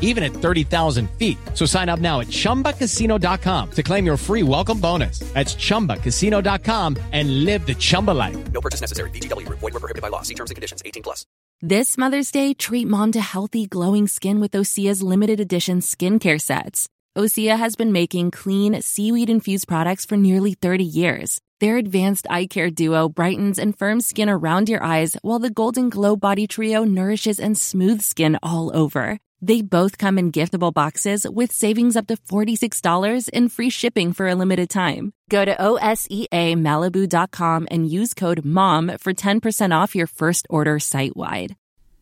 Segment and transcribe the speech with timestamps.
[0.00, 1.36] even at 30,000 feet.
[1.52, 5.18] So sign up now at chumbacasino.com to claim your free welcome bonus.
[5.34, 8.36] That's chumbacasino.com and live the Chumba life.
[8.52, 9.10] No purchase necessary.
[9.10, 9.58] VGW Group.
[9.58, 10.22] Void were prohibited by law.
[10.22, 10.80] See terms and conditions.
[10.84, 11.26] 18 plus.
[11.60, 16.88] This Mother's Day, treat mom to healthy, glowing skin with Osea's limited edition skincare sets.
[17.16, 21.40] Osea has been making clean, seaweed infused products for nearly 30 years.
[21.60, 25.88] Their advanced eye care duo brightens and firms skin around your eyes, while the Golden
[25.88, 29.18] Glow Body Trio nourishes and smooths skin all over.
[29.46, 34.26] They both come in giftable boxes with savings up to $46 and free shipping for
[34.26, 35.12] a limited time.
[35.28, 41.56] Go to OSEAMalibu.com and use code MOM for 10% off your first order site wide.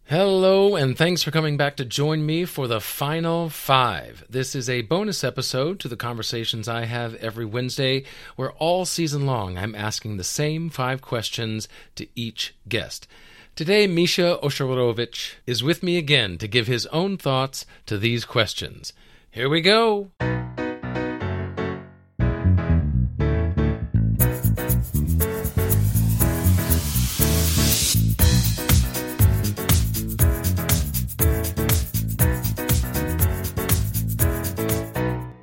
[0.05, 4.25] Hello, and thanks for coming back to join me for the final five.
[4.31, 8.05] This is a bonus episode to the conversations I have every Wednesday,
[8.37, 13.09] where all season long I'm asking the same five questions to each guest.
[13.55, 18.95] Today, Misha Osherovich is with me again to give his own thoughts to these questions.
[19.31, 20.11] Here we go.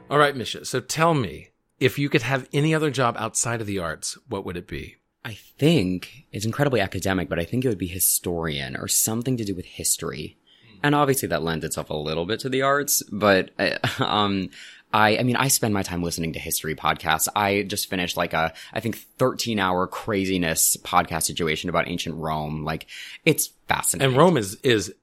[0.10, 0.66] All right, Misha.
[0.66, 1.50] So tell me,
[1.80, 4.99] if you could have any other job outside of the arts, what would it be?
[5.24, 9.44] I think it's incredibly academic, but I think it would be historian or something to
[9.44, 10.38] do with history.
[10.82, 14.50] And obviously that lends itself a little bit to the arts, but uh, um
[14.94, 17.28] I I mean I spend my time listening to history podcasts.
[17.36, 22.64] I just finished like a I think 13 hour craziness podcast situation about ancient Rome.
[22.64, 22.88] Like
[23.26, 24.14] it's fascinating.
[24.14, 24.94] And Rome is is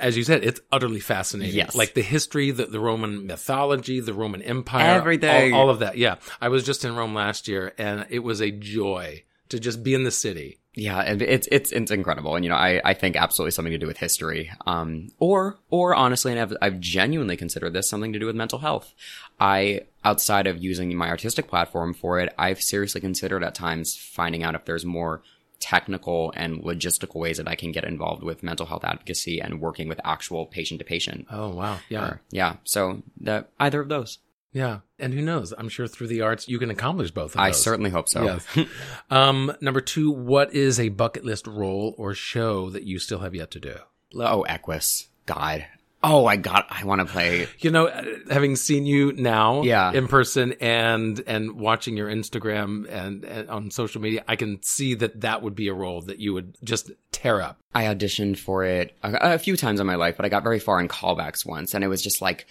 [0.00, 1.54] as you said, it's utterly fascinating.
[1.54, 1.74] Yes.
[1.74, 5.52] Like the history, the, the Roman mythology, the Roman Empire, Everything.
[5.52, 5.98] all, all of that.
[5.98, 9.82] Yeah, I was just in Rome last year, and it was a joy to just
[9.82, 10.58] be in the city.
[10.78, 13.78] Yeah, and it's it's it's incredible, and you know, I I think absolutely something to
[13.78, 18.18] do with history, um, or or honestly, and I've I've genuinely considered this something to
[18.18, 18.92] do with mental health.
[19.40, 24.42] I outside of using my artistic platform for it, I've seriously considered at times finding
[24.42, 25.22] out if there's more
[25.60, 29.88] technical and logistical ways that I can get involved with mental health advocacy and working
[29.88, 31.26] with actual patient to patient.
[31.30, 32.56] Oh wow, yeah, Or- yeah.
[32.64, 34.18] So that either of those,
[34.56, 34.78] yeah.
[34.98, 35.52] And who knows?
[35.56, 37.62] I'm sure through the arts you can accomplish both of I those.
[37.62, 38.24] certainly hope so.
[38.24, 38.46] Yes.
[39.10, 43.34] um, number two, what is a bucket list role or show that you still have
[43.34, 43.74] yet to do?
[44.18, 45.66] Oh, Equus, God.
[46.02, 46.66] Oh, I got.
[46.70, 47.48] I want to play.
[47.58, 49.92] You know, uh, having seen you now, Yeah.
[49.92, 54.94] in person and and watching your Instagram and, and on social media, I can see
[54.94, 57.58] that that would be a role that you would just tear up.
[57.74, 60.60] I auditioned for it a, a few times in my life, but I got very
[60.60, 62.46] far in callbacks once, and it was just like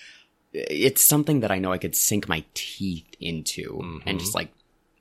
[0.69, 4.49] it's something that I know I could sink my teeth into and just like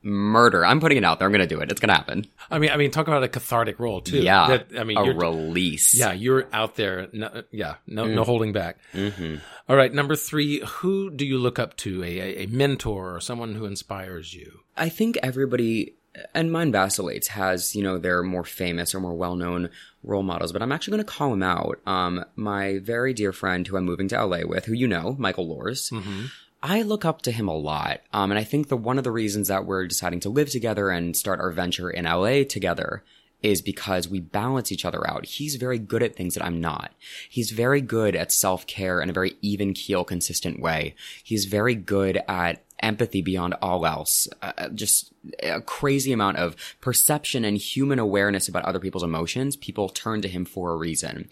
[0.03, 0.67] murder.
[0.67, 1.27] I'm putting it out there.
[1.27, 1.71] I'm going to do it.
[1.71, 2.27] It's going to happen.
[2.51, 4.19] I mean, I mean, talk about a cathartic role too.
[4.19, 4.49] Yeah.
[4.49, 5.95] That, I mean, a release.
[5.99, 7.09] yeah, you're out there.
[7.13, 8.15] No, yeah, no, Mm.
[8.15, 8.77] no holding back.
[8.93, 9.37] hmm
[9.69, 12.03] All right, number three, who do you look up to?
[12.05, 14.61] A, a mentor or someone who inspires you?
[14.77, 15.95] I think everybody,
[16.35, 19.71] and mine vacillates, has, you know, their more famous or more well known
[20.03, 21.81] role models, but I'm actually going to call him out.
[21.87, 25.49] Um, my very dear friend who I'm moving to LA with, who you know, Michael
[25.49, 25.91] Lors.
[25.91, 26.27] Mm-hmm.
[26.63, 28.01] I look up to him a lot.
[28.13, 30.89] Um, and I think the one of the reasons that we're deciding to live together
[30.89, 33.03] and start our venture in LA together
[33.43, 35.27] is because we balance each other out.
[35.27, 36.93] He's very good at things that I'm not.
[37.29, 40.95] He's very good at self-care in a very even keel, consistent way.
[41.23, 44.29] He's very good at empathy beyond all else.
[44.43, 45.13] Uh, just
[45.43, 49.57] a crazy amount of perception and human awareness about other people's emotions.
[49.57, 51.29] People turn to him for a reason.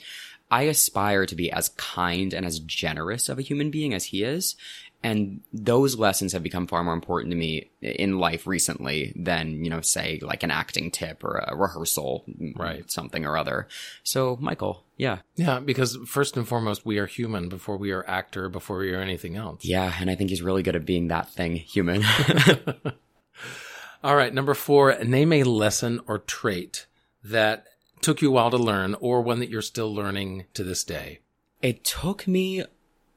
[0.50, 4.22] I aspire to be as kind and as generous of a human being as he
[4.22, 4.56] is.
[5.04, 9.70] And those lessons have become far more important to me in life recently than, you
[9.70, 12.88] know, say like an acting tip or a rehearsal, mm, Right.
[12.90, 13.66] Something or other.
[14.04, 15.18] So, Michael, yeah.
[15.34, 19.00] Yeah, because first and foremost, we are human before we are actor, before we are
[19.00, 19.64] anything else.
[19.64, 19.92] Yeah.
[19.98, 22.04] And I think he's really good at being that thing, human.
[24.04, 26.86] All right, number four, name a lesson or trait
[27.22, 27.66] that
[28.00, 31.20] took you a while to learn or one that you're still learning to this day.
[31.60, 32.64] It took me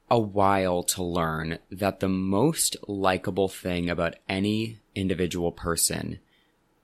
[0.10, 6.20] a while to learn that the most likable thing about any individual person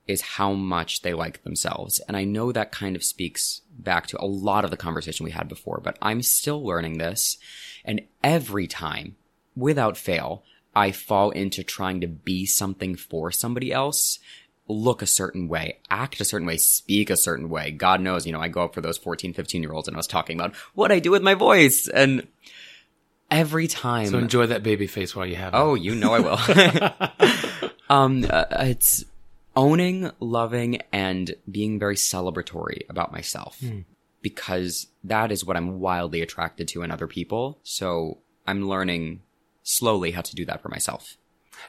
[0.08, 2.00] is how much they like themselves.
[2.00, 5.30] And I know that kind of speaks back to a lot of the conversation we
[5.30, 7.38] had before, but I'm still learning this.
[7.84, 9.16] And every time,
[9.54, 10.42] without fail,
[10.74, 14.18] I fall into trying to be something for somebody else,
[14.66, 17.70] look a certain way, act a certain way, speak a certain way.
[17.70, 19.98] God knows, you know, I go up for those 14, 15 year olds and I
[19.98, 21.88] was talking about what I do with my voice.
[21.88, 22.26] And
[23.32, 24.06] every time.
[24.06, 25.56] So enjoy that baby face while you have it.
[25.56, 27.70] Oh, you know I will.
[27.90, 29.04] um, uh, it's
[29.56, 33.60] owning, loving, and being very celebratory about myself
[34.20, 37.58] because that is what I'm wildly attracted to in other people.
[37.64, 39.22] So I'm learning
[39.64, 41.16] slowly how to do that for myself.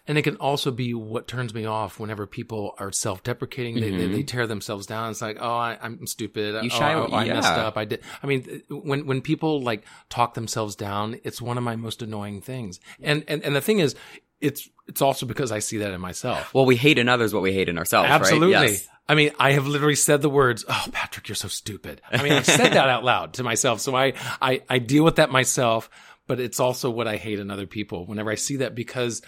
[0.07, 3.75] And it can also be what turns me off whenever people are self-deprecating.
[3.75, 5.11] They, they, they tear themselves down.
[5.11, 6.55] It's like, oh, I, I'm stupid.
[6.55, 6.65] Mm-hmm.
[6.65, 7.77] You oh, shy- oh, I messed up.
[7.77, 8.01] I did.
[8.21, 12.41] I mean, when when people like talk themselves down, it's one of my most annoying
[12.41, 12.79] things.
[13.01, 13.95] And and and the thing is,
[14.41, 16.53] it's it's also because I see that in myself.
[16.53, 18.55] Well, we hate in others what we hate in ourselves, Absolutely.
[18.55, 18.69] right?
[18.71, 18.87] Yes.
[19.07, 22.33] I mean, I have literally said the words, "Oh, Patrick, you're so stupid." I mean,
[22.33, 25.89] I've said that out loud to myself, so I, I, I deal with that myself.
[26.25, 29.21] But it's also what I hate in other people whenever I see that because,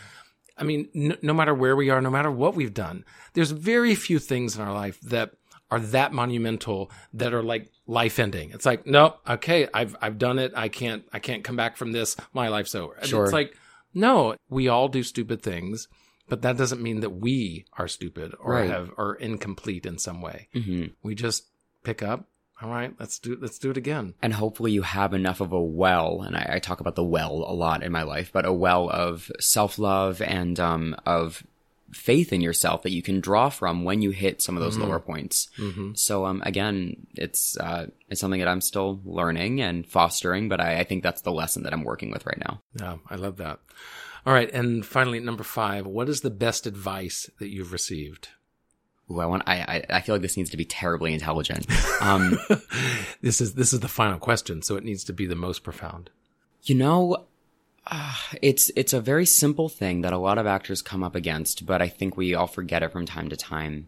[0.58, 3.04] I mean, no, no matter where we are, no matter what we've done,
[3.34, 5.32] there's very few things in our life that
[5.72, 8.52] are that monumental that are like life ending.
[8.52, 10.54] It's like, no, okay, I've I've done it.
[10.56, 12.16] I can't I can't come back from this.
[12.34, 12.94] My life's over.
[12.94, 13.24] And Sure.
[13.24, 13.56] It's like,
[13.94, 15.88] no, we all do stupid things.
[16.28, 18.70] But that doesn't mean that we are stupid or Right.
[18.70, 20.48] have are incomplete in some way.
[20.54, 21.46] hmm We just
[21.84, 22.28] pick up.
[22.62, 24.14] All right, let's do let's do it again.
[24.22, 27.44] And hopefully you have enough of a well, and I, I talk about the well
[27.48, 31.46] a lot in my life, but a well of self-love and, um, of
[31.92, 35.00] faith in yourself that you can draw from when you hit some of those lower
[35.00, 35.48] points.
[35.96, 40.80] So, um, again, it's, uh, it's something that I'm still learning and fostering, but I,
[40.80, 42.62] I think that's the lesson that I'm working with right now.
[42.74, 43.60] Yeah, I love that.
[44.26, 45.86] All right, and finally, number five.
[45.86, 48.30] What is the best advice that you've received?
[49.12, 51.68] Ooh, I want, I, I, I feel like this needs to be terribly intelligent.
[52.02, 52.38] Um,
[53.22, 56.10] This is this is the final question, so it needs to be the most profound.
[56.64, 57.26] You know,
[57.88, 61.66] uh, it's it's a very simple thing that a lot of actors come up against,
[61.66, 63.88] but I think we all forget it from time to time.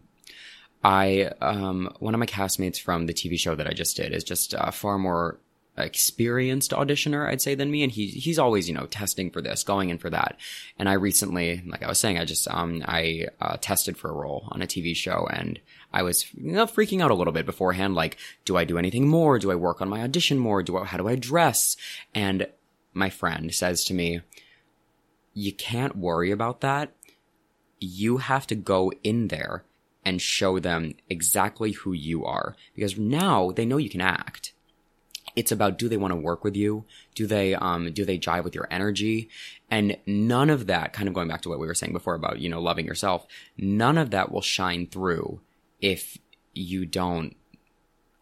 [0.82, 4.24] I um one of my castmates from the TV show that I just did is
[4.24, 5.38] just a far more
[5.84, 9.62] experienced auditioner, I'd say, than me, and he he's always you know testing for this,
[9.62, 10.36] going in for that.
[10.78, 14.14] And I recently, like I was saying, I just um I uh, tested for a
[14.14, 15.60] role on a TV show, and
[15.92, 19.08] I was you know freaking out a little bit beforehand, like, do I do anything
[19.08, 19.38] more?
[19.38, 20.62] Do I work on my audition more?
[20.62, 21.76] Do I, how do I dress?
[22.14, 22.46] And
[22.94, 24.20] my friend says to me,
[25.34, 26.92] you can't worry about that.
[27.78, 29.64] You have to go in there
[30.04, 34.52] and show them exactly who you are because now they know you can act.
[35.38, 36.84] It's about do they want to work with you?
[37.14, 39.28] Do they um do they jive with your energy?
[39.70, 42.40] And none of that kind of going back to what we were saying before about,
[42.40, 43.24] you know, loving yourself,
[43.56, 45.40] none of that will shine through
[45.80, 46.18] if
[46.54, 47.36] you don't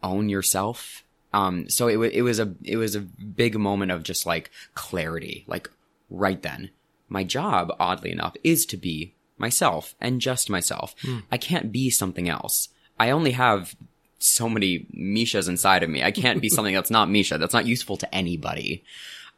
[0.03, 1.03] own yourself.
[1.33, 4.51] Um, so it, wa it was a, it was a big moment of just like
[4.75, 5.69] clarity, like
[6.09, 6.69] right then.
[7.09, 10.93] My job, oddly enough, is to be myself and just myself.
[11.31, 12.69] I can't be something else.
[12.99, 13.75] I only have
[14.19, 16.03] so many Mishas inside of me.
[16.03, 17.37] I can't be something that's not Misha.
[17.37, 18.83] That's not useful to anybody.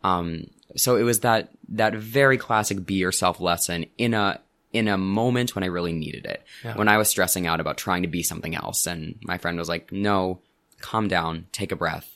[0.04, 4.40] Um, so it was that, that very classic be yourself lesson in a,
[4.72, 6.44] in a moment when I really needed it.
[6.78, 8.86] When I was stressing out about trying to be something else.
[8.86, 10.42] And my friend was like, no,
[10.80, 12.16] calm down, take a breath.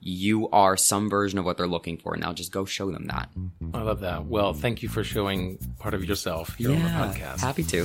[0.00, 2.16] You are some version of what they're looking for.
[2.16, 3.30] Now just go show them that.
[3.74, 4.26] I love that.
[4.26, 7.40] Well, thank you for showing part of yourself here on the podcast.
[7.40, 7.84] Happy to.